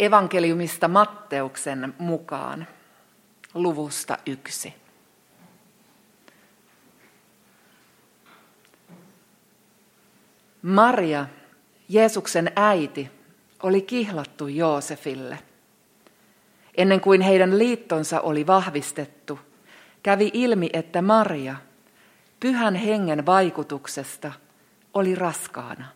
evankeliumista 0.00 0.88
Matteuksen 0.88 1.94
mukaan 1.98 2.66
luvusta 3.54 4.18
yksi. 4.26 4.74
Maria, 10.62 11.26
Jeesuksen 11.88 12.52
äiti, 12.56 13.10
oli 13.62 13.82
kihlattu 13.82 14.48
Joosefille. 14.48 15.38
Ennen 16.76 17.00
kuin 17.00 17.20
heidän 17.20 17.58
liittonsa 17.58 18.20
oli 18.20 18.46
vahvistettu, 18.46 19.38
kävi 20.02 20.30
ilmi, 20.32 20.70
että 20.72 21.02
Maria, 21.02 21.56
pyhän 22.40 22.74
hengen 22.74 23.26
vaikutuksesta, 23.26 24.32
oli 24.94 25.14
raskaana. 25.14 25.95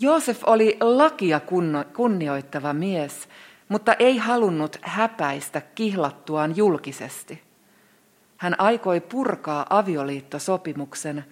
Joosef 0.00 0.40
oli 0.46 0.76
lakia 0.80 1.40
kunnioittava 1.96 2.72
mies, 2.72 3.28
mutta 3.68 3.94
ei 3.94 4.18
halunnut 4.18 4.76
häpäistä 4.82 5.60
kihlattuaan 5.60 6.56
julkisesti. 6.56 7.42
Hän 8.36 8.60
aikoi 8.60 9.00
purkaa 9.00 9.66
avioliittosopimuksen 9.70 11.24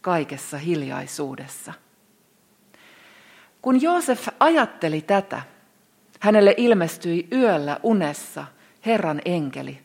kaikessa 0.00 0.58
hiljaisuudessa. 0.58 1.72
Kun 3.62 3.82
Joosef 3.82 4.28
ajatteli 4.40 5.00
tätä, 5.00 5.42
hänelle 6.20 6.54
ilmestyi 6.56 7.28
yöllä 7.32 7.80
unessa 7.82 8.44
Herran 8.86 9.20
enkeli, 9.24 9.80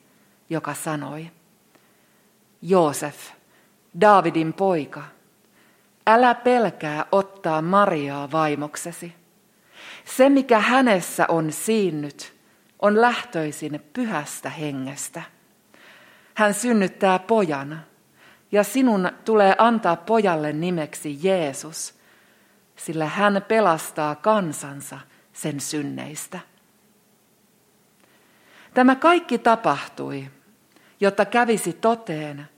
joka 0.49 0.73
sanoi, 0.73 1.31
Joosef, 2.61 3.15
Daavidin 4.01 4.53
poika, 4.53 5.03
älä 6.07 6.35
pelkää 6.35 7.05
ottaa 7.11 7.61
Mariaa 7.61 8.31
vaimoksesi. 8.31 9.15
Se, 10.05 10.29
mikä 10.29 10.59
hänessä 10.59 11.25
on 11.27 11.51
siinnyt, 11.51 12.33
on 12.81 13.01
lähtöisin 13.01 13.81
pyhästä 13.93 14.49
hengestä. 14.49 15.21
Hän 16.33 16.53
synnyttää 16.53 17.19
pojan, 17.19 17.83
ja 18.51 18.63
sinun 18.63 19.11
tulee 19.25 19.55
antaa 19.57 19.95
pojalle 19.95 20.53
nimeksi 20.53 21.19
Jeesus, 21.21 21.93
sillä 22.75 23.05
hän 23.05 23.45
pelastaa 23.47 24.15
kansansa 24.15 24.99
sen 25.33 25.59
synneistä. 25.59 26.39
Tämä 28.73 28.95
kaikki 28.95 29.37
tapahtui, 29.37 30.27
jotta 30.99 31.25
kävisi 31.25 31.73
toteen, 31.73 32.49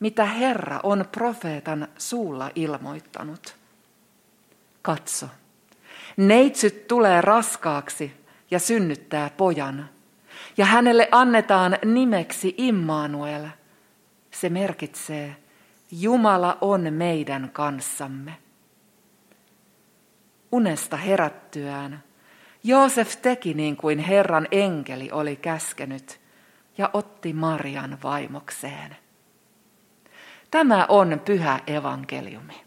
mitä 0.00 0.24
Herra 0.24 0.80
on 0.82 1.04
profeetan 1.12 1.88
suulla 1.98 2.50
ilmoittanut. 2.54 3.56
Katso, 4.82 5.26
neitsyt 6.16 6.88
tulee 6.88 7.20
raskaaksi 7.20 8.12
ja 8.50 8.58
synnyttää 8.58 9.30
pojan, 9.36 9.88
ja 10.56 10.64
hänelle 10.64 11.08
annetaan 11.10 11.78
nimeksi 11.84 12.54
Immanuel. 12.58 13.46
Se 14.30 14.48
merkitsee, 14.48 15.36
Jumala 15.90 16.58
on 16.60 16.92
meidän 16.92 17.50
kanssamme. 17.52 18.36
Unesta 20.52 20.96
herättyään 20.96 22.02
Joosef 22.64 23.16
teki 23.22 23.54
niin 23.54 23.76
kuin 23.76 23.98
Herran 23.98 24.48
enkeli 24.50 25.10
oli 25.12 25.36
käskenyt 25.36 26.20
ja 26.78 26.90
otti 26.92 27.32
Marian 27.32 27.98
vaimokseen. 28.02 28.96
Tämä 30.56 30.86
on 30.88 31.20
pyhä 31.24 31.60
evankeliumi. 31.66 32.64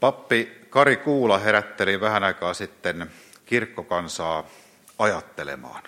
Pappi 0.00 0.66
Kari 0.70 0.96
Kuula 0.96 1.38
herätteli 1.38 2.00
vähän 2.00 2.24
aikaa 2.24 2.54
sitten 2.54 3.10
kirkkokansaa 3.46 4.44
ajattelemaan. 4.98 5.82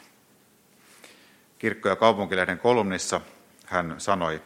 Kirkko- 1.58 1.88
ja 1.88 1.96
kaupunkilehden 1.96 2.58
kolumnissa 2.58 3.20
hän 3.64 3.94
sanoi, 3.98 4.42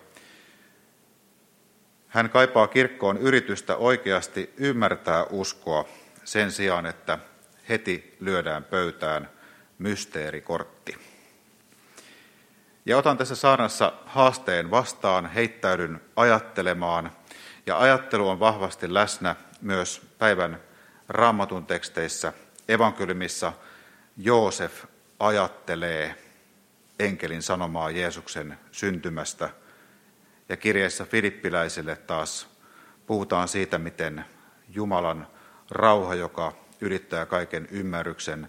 hän 2.09 2.31
kaipaa 2.31 2.67
kirkkoon 2.67 3.19
yritystä 3.19 3.77
oikeasti 3.77 4.55
ymmärtää 4.57 5.25
uskoa 5.25 5.89
sen 6.31 6.53
sijaan, 6.53 6.87
että 6.87 7.19
heti 7.69 8.17
lyödään 8.21 8.65
pöytään 8.65 9.31
mysteerikortti. 9.79 10.99
Ja 12.87 12.99
otan 12.99 13.19
tässä 13.19 13.35
saarnassa 13.35 13.93
haasteen 14.07 14.71
vastaan, 14.71 15.27
heittäydyn 15.27 16.01
ajattelemaan, 16.17 17.13
ja 17.67 17.79
ajattelu 17.79 18.29
on 18.29 18.41
vahvasti 18.41 18.95
läsnä 18.95 19.37
myös 19.61 20.03
päivän 20.19 20.61
raamatun 21.09 21.67
teksteissä. 21.67 22.33
Evankeliumissa 22.69 23.53
Joosef 24.17 24.85
ajattelee 25.19 26.15
enkelin 26.99 27.43
sanomaa 27.43 27.91
Jeesuksen 27.91 28.59
syntymästä. 28.73 29.51
Ja 30.49 30.57
kirjeessä 30.57 31.05
Filippiläisille 31.05 31.97
taas 31.97 32.49
puhutaan 33.07 33.49
siitä, 33.49 33.79
miten 33.79 34.25
Jumalan 34.69 35.27
rauha, 35.71 36.15
joka 36.15 36.53
ylittää 36.81 37.27
kaiken 37.27 37.69
ymmärryksen, 37.71 38.49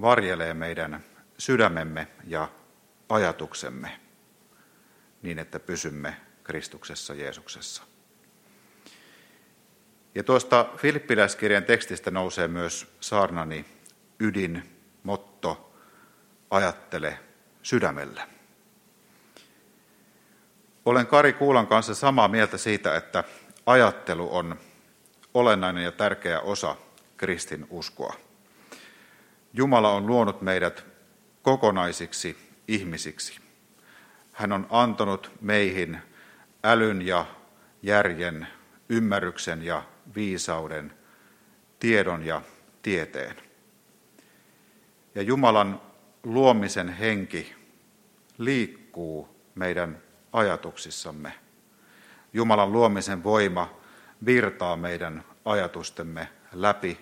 varjelee 0.00 0.54
meidän 0.54 1.04
sydämemme 1.38 2.08
ja 2.26 2.48
ajatuksemme 3.08 4.00
niin, 5.22 5.38
että 5.38 5.60
pysymme 5.60 6.16
Kristuksessa 6.44 7.14
Jeesuksessa. 7.14 7.82
Ja 10.14 10.22
tuosta 10.22 10.66
Filippiläiskirjan 10.76 11.64
tekstistä 11.64 12.10
nousee 12.10 12.48
myös 12.48 12.86
saarnani 13.00 13.64
ydin, 14.20 14.76
motto, 15.02 15.74
ajattele 16.50 17.18
sydämellä. 17.62 18.28
Olen 20.84 21.06
Kari 21.06 21.32
Kuulan 21.32 21.66
kanssa 21.66 21.94
samaa 21.94 22.28
mieltä 22.28 22.58
siitä, 22.58 22.96
että 22.96 23.24
ajattelu 23.66 24.36
on 24.36 24.58
olennainen 25.34 25.84
ja 25.84 25.92
tärkeä 25.92 26.40
osa 26.40 26.76
kristin 27.16 27.66
uskoa. 27.70 28.14
Jumala 29.52 29.90
on 29.90 30.06
luonut 30.06 30.42
meidät 30.42 30.84
kokonaisiksi 31.42 32.36
ihmisiksi. 32.68 33.40
Hän 34.32 34.52
on 34.52 34.66
antanut 34.70 35.30
meihin 35.40 35.98
älyn 36.64 37.06
ja 37.06 37.26
järjen, 37.82 38.46
ymmärryksen 38.88 39.62
ja 39.62 39.82
viisauden, 40.14 40.92
tiedon 41.78 42.26
ja 42.26 42.42
tieteen. 42.82 43.36
Ja 45.14 45.22
Jumalan 45.22 45.80
luomisen 46.22 46.88
henki 46.88 47.54
liikkuu 48.38 49.28
meidän 49.54 50.02
ajatuksissamme. 50.32 51.32
Jumalan 52.32 52.72
luomisen 52.72 53.24
voima 53.24 53.79
virtaa 54.26 54.76
meidän 54.76 55.24
ajatustemme 55.44 56.28
läpi 56.52 57.00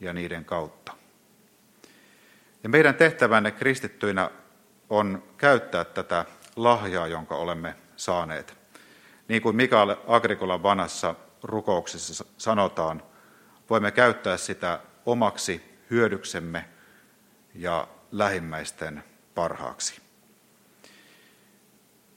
ja 0.00 0.12
niiden 0.12 0.44
kautta. 0.44 0.92
Ja 2.62 2.68
meidän 2.68 2.94
tehtävänne 2.94 3.50
kristittyinä 3.50 4.30
on 4.90 5.22
käyttää 5.36 5.84
tätä 5.84 6.24
lahjaa, 6.56 7.06
jonka 7.06 7.36
olemme 7.36 7.74
saaneet. 7.96 8.56
Niin 9.28 9.42
kuin 9.42 9.56
Mikael 9.56 9.96
Agrikolan 10.06 10.62
vanhassa 10.62 11.14
rukouksessa 11.42 12.24
sanotaan, 12.38 13.02
voimme 13.70 13.90
käyttää 13.90 14.36
sitä 14.36 14.80
omaksi 15.06 15.78
hyödyksemme 15.90 16.64
ja 17.54 17.88
lähimmäisten 18.12 19.04
parhaaksi. 19.34 20.00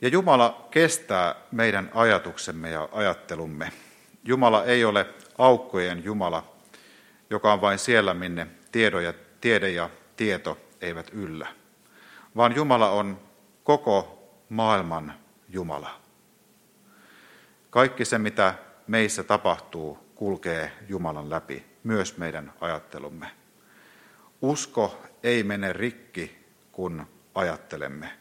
Ja 0.02 0.08
Jumala 0.08 0.68
kestää 0.72 1.36
meidän 1.52 1.92
ajatuksemme 1.94 2.70
ja 2.70 2.90
ajattelumme. 2.92 3.72
Jumala 4.24 4.66
ei 4.66 4.86
ole 4.86 5.06
aukkojen 5.38 6.04
Jumala, 6.04 6.54
joka 7.30 7.54
on 7.54 7.62
vain 7.62 7.80
siellä, 7.80 8.14
minne 8.14 8.48
tiedo 8.72 9.00
ja, 9.00 9.14
tiede 9.42 9.70
ja 9.70 9.90
tieto 10.16 10.58
eivät 10.82 11.10
yllä, 11.14 11.48
vaan 12.36 12.56
Jumala 12.56 12.90
on 12.90 13.20
koko 13.64 14.28
maailman 14.50 15.14
Jumala. 15.50 16.02
Kaikki 17.70 18.06
se, 18.06 18.18
mitä 18.18 18.54
meissä 18.88 19.24
tapahtuu, 19.24 20.12
kulkee 20.16 20.72
Jumalan 20.90 21.30
läpi, 21.30 21.66
myös 21.84 22.18
meidän 22.18 22.54
ajattelumme. 22.62 23.32
Usko 24.42 25.02
ei 25.24 25.44
mene 25.44 25.74
rikki, 25.74 26.46
kun 26.72 27.08
ajattelemme, 27.36 28.12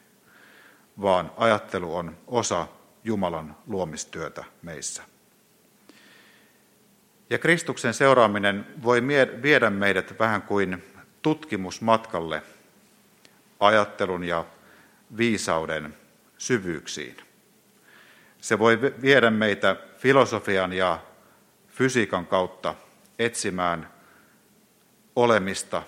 vaan 1.00 1.32
ajattelu 1.36 1.96
on 1.96 2.18
osa 2.26 2.66
Jumalan 3.04 3.56
luomistyötä 3.66 4.44
meissä. 4.62 5.02
Ja 7.30 7.38
Kristuksen 7.38 7.94
seuraaminen 7.94 8.66
voi 8.82 9.02
viedä 9.42 9.70
meidät 9.70 10.18
vähän 10.18 10.42
kuin 10.42 10.84
tutkimusmatkalle 11.22 12.42
ajattelun 13.60 14.24
ja 14.24 14.44
viisauden 15.16 15.94
syvyyksiin. 16.38 17.16
Se 18.40 18.58
voi 18.58 18.80
viedä 18.80 19.30
meitä 19.30 19.76
filosofian 19.98 20.72
ja 20.72 20.98
fysiikan 21.68 22.26
kautta 22.26 22.74
etsimään 23.18 23.90
olemista, 25.16 25.82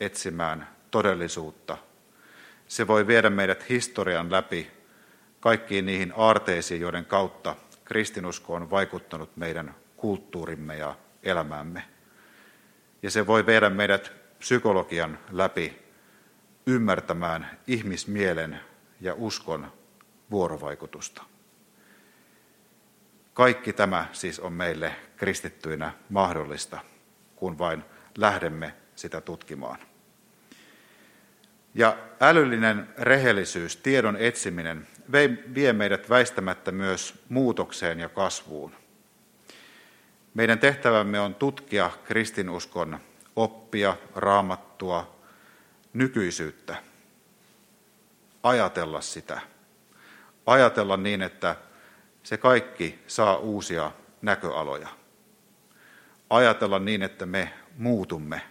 etsimään 0.00 0.68
todellisuutta. 0.90 1.78
Se 2.68 2.86
voi 2.86 3.06
viedä 3.06 3.30
meidät 3.30 3.68
historian 3.68 4.32
läpi 4.32 4.70
kaikkiin 5.40 5.86
niihin 5.86 6.12
aarteisiin, 6.16 6.80
joiden 6.80 7.04
kautta 7.04 7.56
kristinusko 7.84 8.54
on 8.54 8.70
vaikuttanut 8.70 9.36
meidän 9.36 9.74
kulttuurimme 9.98 10.76
ja 10.76 10.96
elämäämme. 11.22 11.84
Ja 13.02 13.10
se 13.10 13.26
voi 13.26 13.46
viedä 13.46 13.70
meidät 13.70 14.12
psykologian 14.38 15.18
läpi 15.30 15.82
ymmärtämään 16.66 17.58
ihmismielen 17.66 18.60
ja 19.00 19.14
uskon 19.14 19.72
vuorovaikutusta. 20.30 21.22
Kaikki 23.34 23.72
tämä 23.72 24.06
siis 24.12 24.40
on 24.40 24.52
meille 24.52 24.94
kristittyinä 25.16 25.92
mahdollista, 26.08 26.78
kun 27.36 27.58
vain 27.58 27.84
lähdemme 28.16 28.74
sitä 28.96 29.20
tutkimaan. 29.20 29.78
Ja 31.74 31.96
älyllinen 32.20 32.88
rehellisyys, 32.98 33.76
tiedon 33.76 34.16
etsiminen, 34.16 34.86
vie 35.54 35.72
meidät 35.72 36.10
väistämättä 36.10 36.72
myös 36.72 37.14
muutokseen 37.28 38.00
ja 38.00 38.08
kasvuun. 38.08 38.72
Meidän 40.38 40.58
tehtävämme 40.58 41.20
on 41.20 41.34
tutkia 41.34 41.90
kristinuskon 42.04 42.98
oppia, 43.36 43.96
raamattua, 44.14 45.16
nykyisyyttä, 45.92 46.76
ajatella 48.42 49.00
sitä, 49.00 49.40
ajatella 50.46 50.96
niin, 50.96 51.22
että 51.22 51.56
se 52.22 52.36
kaikki 52.36 52.98
saa 53.06 53.36
uusia 53.36 53.92
näköaloja. 54.22 54.88
Ajatella 56.30 56.78
niin, 56.78 57.02
että 57.02 57.26
me 57.26 57.52
muutumme, 57.78 58.42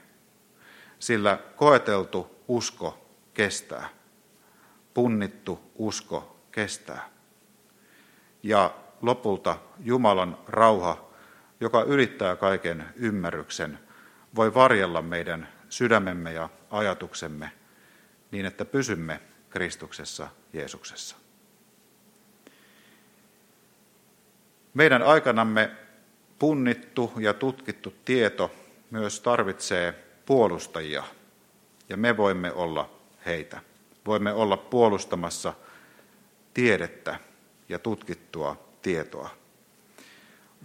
sillä 0.99 1.39
koeteltu 1.55 2.35
usko 2.47 3.05
kestää, 3.33 3.89
punnittu 4.93 5.71
usko 5.75 6.39
kestää. 6.51 7.09
Ja 8.43 8.71
lopulta 9.01 9.57
Jumalan 9.79 10.37
rauha, 10.47 11.06
joka 11.59 11.83
ylittää 11.83 12.35
kaiken 12.35 12.85
ymmärryksen, 12.95 13.79
voi 14.35 14.53
varjella 14.53 15.01
meidän 15.01 15.47
sydämemme 15.69 16.33
ja 16.33 16.49
ajatuksemme 16.71 17.51
niin, 18.31 18.45
että 18.45 18.65
pysymme 18.65 19.19
Kristuksessa 19.49 20.27
Jeesuksessa. 20.53 21.15
Meidän 24.73 25.03
aikanamme 25.03 25.71
punnittu 26.39 27.13
ja 27.19 27.33
tutkittu 27.33 27.93
tieto 28.05 28.51
myös 28.91 29.19
tarvitsee 29.19 30.03
puolustajia, 30.25 31.03
ja 31.89 31.97
me 31.97 32.17
voimme 32.17 32.51
olla 32.51 32.89
heitä. 33.25 33.61
Voimme 34.05 34.33
olla 34.33 34.57
puolustamassa 34.57 35.53
tiedettä 36.53 37.19
ja 37.69 37.79
tutkittua 37.79 38.67
tietoa. 38.81 39.29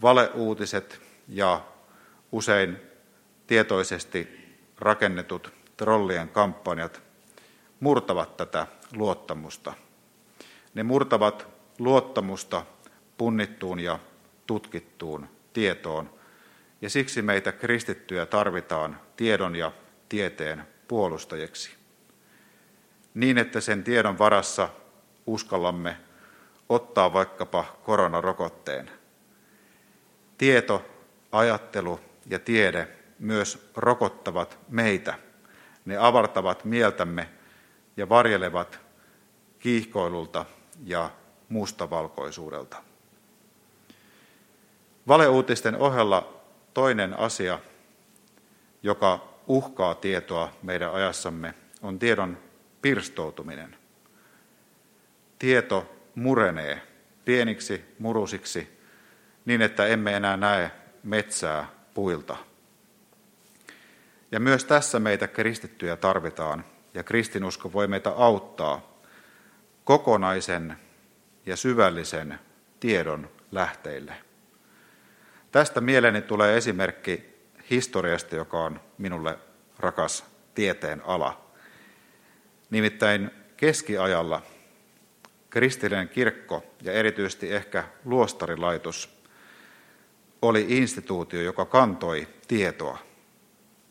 Valeuutiset 0.02 1.00
ja 1.28 1.60
usein 2.32 2.76
tietoisesti 3.46 4.48
rakennetut 4.78 5.52
trollien 5.76 6.28
kampanjat 6.28 7.02
murtavat 7.80 8.36
tätä 8.36 8.66
luottamusta. 8.96 9.74
Ne 10.74 10.82
murtavat 10.82 11.46
luottamusta 11.78 12.64
punnittuun 13.18 13.80
ja 13.80 13.98
tutkittuun 14.46 15.28
tietoon, 15.52 16.10
ja 16.80 16.90
siksi 16.90 17.22
meitä 17.22 17.52
kristittyjä 17.52 18.26
tarvitaan 18.26 19.00
tiedon 19.16 19.56
ja 19.56 19.72
tieteen 20.08 20.66
puolustajiksi. 20.88 21.70
Niin, 23.14 23.38
että 23.38 23.60
sen 23.60 23.84
tiedon 23.84 24.18
varassa 24.18 24.68
uskallamme 25.26 25.96
ottaa 26.68 27.12
vaikkapa 27.12 27.64
koronarokotteen. 27.82 29.01
Tieto, 30.38 30.84
ajattelu 31.32 32.00
ja 32.26 32.38
tiede 32.38 32.88
myös 33.18 33.70
rokottavat 33.76 34.58
meitä. 34.68 35.14
Ne 35.84 35.96
avartavat 35.96 36.64
mieltämme 36.64 37.28
ja 37.96 38.08
varjelevat 38.08 38.80
kiihkoilulta 39.58 40.44
ja 40.84 41.10
mustavalkoisuudelta. 41.48 42.76
Valeuutisten 45.08 45.76
ohella 45.76 46.42
toinen 46.74 47.18
asia, 47.18 47.58
joka 48.82 49.28
uhkaa 49.46 49.94
tietoa 49.94 50.52
meidän 50.62 50.92
ajassamme, 50.92 51.54
on 51.82 51.98
tiedon 51.98 52.38
pirstoutuminen. 52.82 53.76
Tieto 55.38 55.94
murenee 56.14 56.82
pieniksi 57.24 57.84
murusiksi 57.98 58.81
niin, 59.44 59.62
että 59.62 59.86
emme 59.86 60.16
enää 60.16 60.36
näe 60.36 60.70
metsää 61.02 61.68
puilta. 61.94 62.36
Ja 64.32 64.40
myös 64.40 64.64
tässä 64.64 65.00
meitä 65.00 65.28
kristittyjä 65.28 65.96
tarvitaan, 65.96 66.64
ja 66.94 67.02
kristinusko 67.02 67.72
voi 67.72 67.88
meitä 67.88 68.10
auttaa 68.10 69.02
kokonaisen 69.84 70.76
ja 71.46 71.56
syvällisen 71.56 72.38
tiedon 72.80 73.30
lähteille. 73.50 74.14
Tästä 75.52 75.80
mieleeni 75.80 76.22
tulee 76.22 76.56
esimerkki 76.56 77.32
historiasta, 77.70 78.36
joka 78.36 78.64
on 78.64 78.80
minulle 78.98 79.38
rakas 79.78 80.24
tieteen 80.54 81.02
ala. 81.04 81.50
Nimittäin 82.70 83.30
keskiajalla 83.56 84.42
kristillinen 85.50 86.08
kirkko 86.08 86.64
ja 86.82 86.92
erityisesti 86.92 87.52
ehkä 87.52 87.84
luostarilaitos 88.04 89.21
oli 90.42 90.66
instituutio, 90.68 91.42
joka 91.42 91.64
kantoi 91.64 92.28
tietoa. 92.48 92.98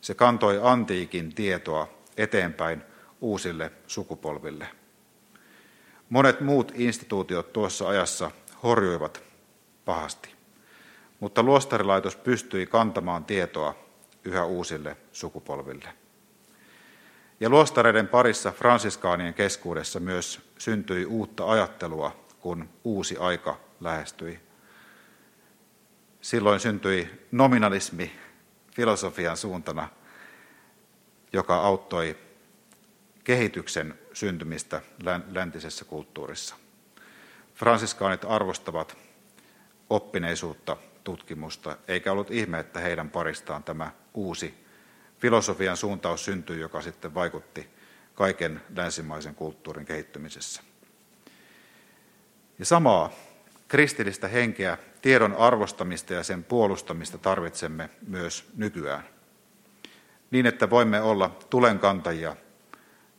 Se 0.01 0.13
kantoi 0.13 0.59
antiikin 0.63 1.35
tietoa 1.35 1.87
eteenpäin 2.17 2.81
uusille 3.21 3.71
sukupolville. 3.87 4.67
Monet 6.09 6.41
muut 6.41 6.71
instituutiot 6.75 7.53
tuossa 7.53 7.87
ajassa 7.87 8.31
horjuivat 8.63 9.23
pahasti 9.85 10.41
mutta 11.21 11.43
luostarilaitos 11.43 12.15
pystyi 12.15 12.65
kantamaan 12.65 13.25
tietoa 13.25 13.75
yhä 14.23 14.45
uusille 14.45 14.97
sukupolville. 15.11 15.89
Ja 17.39 17.49
luostareiden 17.49 18.07
parissa 18.07 18.51
fransiskaanien 18.51 19.33
keskuudessa 19.33 19.99
myös 19.99 20.41
syntyi 20.57 21.05
uutta 21.05 21.49
ajattelua, 21.49 22.25
kun 22.39 22.69
uusi 22.83 23.17
aika 23.17 23.59
lähestyi. 23.79 24.39
Silloin 26.21 26.59
syntyi 26.59 27.27
nominalismi 27.31 28.11
filosofian 28.75 29.37
suuntana, 29.37 29.89
joka 31.33 31.55
auttoi 31.55 32.17
kehityksen 33.23 33.99
syntymistä 34.13 34.81
läntisessä 35.31 35.85
kulttuurissa. 35.85 36.55
Fransiskaanit 37.55 38.25
arvostavat 38.27 38.97
oppineisuutta 39.89 40.77
tutkimusta, 41.03 41.77
eikä 41.87 42.11
ollut 42.11 42.31
ihme, 42.31 42.59
että 42.59 42.79
heidän 42.79 43.09
paristaan 43.09 43.63
tämä 43.63 43.91
uusi 44.13 44.65
filosofian 45.19 45.77
suuntaus 45.77 46.25
syntyi, 46.25 46.59
joka 46.59 46.81
sitten 46.81 47.13
vaikutti 47.13 47.69
kaiken 48.15 48.61
länsimaisen 48.75 49.35
kulttuurin 49.35 49.85
kehittymisessä. 49.85 50.61
Ja 52.59 52.65
samaa 52.65 53.11
kristillistä 53.67 54.27
henkeä, 54.27 54.77
tiedon 55.01 55.35
arvostamista 55.35 56.13
ja 56.13 56.23
sen 56.23 56.43
puolustamista 56.43 57.17
tarvitsemme 57.17 57.89
myös 58.07 58.45
nykyään. 58.55 59.03
Niin, 60.31 60.45
että 60.45 60.69
voimme 60.69 61.01
olla 61.01 61.37
tulenkantajia, 61.49 62.35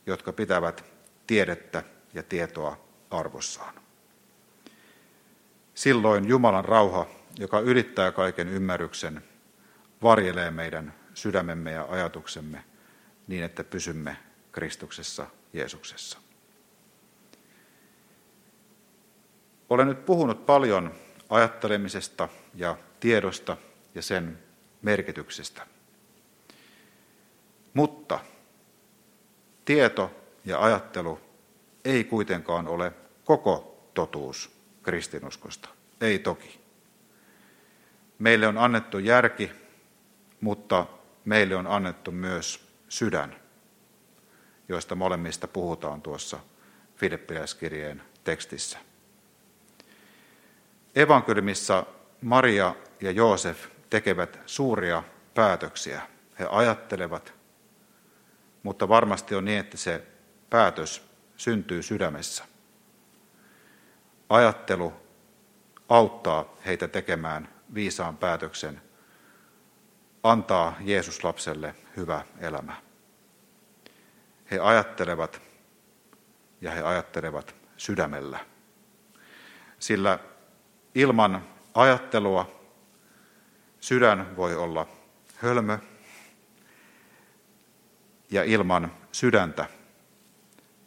jotka 0.06 0.32
pitävät 0.32 0.84
tiedettä 1.26 1.82
ja 2.14 2.22
tietoa 2.22 2.84
arvossaan. 3.10 3.74
Silloin 5.74 6.28
Jumalan 6.28 6.64
rauha 6.64 7.06
joka 7.38 7.60
ylittää 7.60 8.12
kaiken 8.12 8.48
ymmärryksen, 8.48 9.22
varjelee 10.02 10.50
meidän 10.50 10.94
sydämemme 11.14 11.72
ja 11.72 11.86
ajatuksemme 11.90 12.64
niin, 13.26 13.44
että 13.44 13.64
pysymme 13.64 14.16
Kristuksessa 14.52 15.26
Jeesuksessa. 15.52 16.18
Olen 19.70 19.86
nyt 19.86 20.04
puhunut 20.04 20.46
paljon 20.46 20.94
ajattelemisesta 21.32 22.28
ja 22.54 22.76
tiedosta 23.00 23.56
ja 23.94 24.02
sen 24.02 24.38
merkityksestä. 24.82 25.66
Mutta 27.74 28.20
tieto 29.64 30.10
ja 30.44 30.62
ajattelu 30.62 31.20
ei 31.84 32.04
kuitenkaan 32.04 32.68
ole 32.68 32.92
koko 33.24 33.88
totuus 33.94 34.50
kristinuskosta. 34.82 35.68
Ei 36.00 36.18
toki. 36.18 36.60
Meille 38.18 38.46
on 38.46 38.58
annettu 38.58 38.98
järki, 38.98 39.50
mutta 40.40 40.86
meille 41.24 41.56
on 41.56 41.66
annettu 41.66 42.10
myös 42.10 42.68
sydän, 42.88 43.36
joista 44.68 44.94
molemmista 44.94 45.48
puhutaan 45.48 46.02
tuossa 46.02 46.38
Filippiläiskirjeen 46.96 48.02
tekstissä. 48.24 48.78
Evankeliumissa 50.94 51.86
Maria 52.20 52.74
ja 53.00 53.10
Joosef 53.10 53.66
tekevät 53.90 54.38
suuria 54.46 55.02
päätöksiä. 55.34 56.02
He 56.38 56.46
ajattelevat, 56.50 57.34
mutta 58.62 58.88
varmasti 58.88 59.34
on 59.34 59.44
niin, 59.44 59.60
että 59.60 59.76
se 59.76 60.02
päätös 60.50 61.08
syntyy 61.36 61.82
sydämessä. 61.82 62.44
Ajattelu 64.28 64.92
auttaa 65.88 66.56
heitä 66.66 66.88
tekemään 66.88 67.48
viisaan 67.74 68.16
päätöksen, 68.16 68.82
antaa 70.22 70.76
Jeesus 70.80 71.24
lapselle 71.24 71.74
hyvä 71.96 72.24
elämä. 72.38 72.76
He 74.50 74.58
ajattelevat 74.58 75.42
ja 76.60 76.70
he 76.70 76.82
ajattelevat 76.82 77.54
sydämellä. 77.76 78.38
Sillä 79.78 80.18
ilman 80.94 81.44
ajattelua 81.74 82.50
sydän 83.80 84.36
voi 84.36 84.56
olla 84.56 84.86
hölmö 85.36 85.78
ja 88.30 88.44
ilman 88.44 88.92
sydäntä 89.12 89.66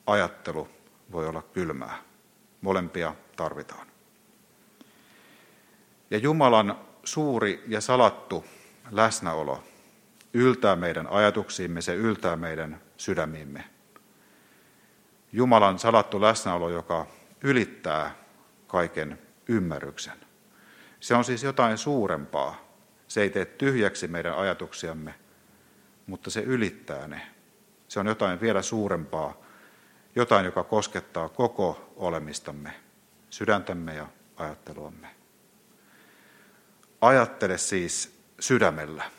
ajattelu 0.07 0.69
voi 1.11 1.27
olla 1.27 1.41
kylmää. 1.41 2.01
Molempia 2.61 3.15
tarvitaan. 3.35 3.87
Ja 6.11 6.17
Jumalan 6.17 6.79
suuri 7.03 7.63
ja 7.67 7.81
salattu 7.81 8.45
läsnäolo 8.91 9.63
yltää 10.33 10.75
meidän 10.75 11.07
ajatuksiimme, 11.07 11.81
se 11.81 11.95
yltää 11.95 12.35
meidän 12.35 12.81
sydämiimme. 12.97 13.63
Jumalan 15.31 15.79
salattu 15.79 16.21
läsnäolo, 16.21 16.69
joka 16.69 17.07
ylittää 17.41 18.15
kaiken 18.67 19.24
ymmärryksen. 19.47 20.17
Se 20.99 21.15
on 21.15 21.23
siis 21.23 21.43
jotain 21.43 21.77
suurempaa. 21.77 22.65
Se 23.07 23.21
ei 23.21 23.29
tee 23.29 23.45
tyhjäksi 23.45 24.07
meidän 24.07 24.37
ajatuksiamme, 24.37 25.15
mutta 26.07 26.29
se 26.29 26.41
ylittää 26.41 27.07
ne. 27.07 27.21
Se 27.87 27.99
on 27.99 28.07
jotain 28.07 28.41
vielä 28.41 28.61
suurempaa, 28.61 29.33
jotain, 30.15 30.45
joka 30.45 30.63
koskettaa 30.63 31.29
koko 31.29 31.93
olemistamme, 31.95 32.73
sydäntämme 33.29 33.95
ja 33.95 34.07
ajatteluamme. 34.37 35.07
Ajattele 37.01 37.57
siis 37.57 38.19
sydämellä 38.39 39.11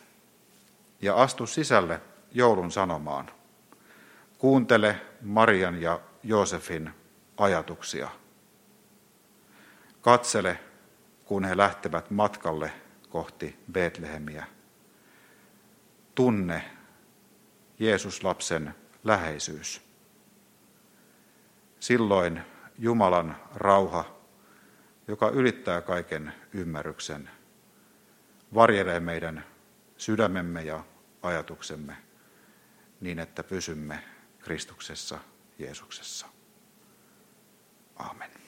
ja 1.02 1.14
astu 1.14 1.47
sisälle 1.47 2.00
joulun 2.30 2.73
sanomaan. 2.73 3.30
Kuuntele 4.38 5.00
Marian 5.23 5.83
ja 5.83 6.00
Joosefin 6.23 6.90
ajatuksia. 7.37 8.09
Katsele, 10.06 10.58
kun 11.25 11.44
he 11.44 11.56
lähtevät 11.56 12.10
matkalle 12.10 12.72
kohti 13.08 13.58
Betlehemiä. 13.72 14.46
Tunne 16.14 16.70
Jeesus-lapsen 17.78 18.75
läheisyys. 19.04 19.82
Silloin 21.80 22.42
Jumalan 22.78 23.36
rauha, 23.54 24.16
joka 25.08 25.28
ylittää 25.28 25.80
kaiken 25.80 26.32
ymmärryksen, 26.52 27.30
varjelee 28.54 29.00
meidän 29.00 29.44
sydämemme 29.96 30.62
ja 30.62 30.84
ajatuksemme 31.22 31.96
niin, 33.00 33.18
että 33.18 33.42
pysymme 33.42 34.04
Kristuksessa, 34.38 35.18
Jeesuksessa. 35.58 36.26
Amen. 37.96 38.46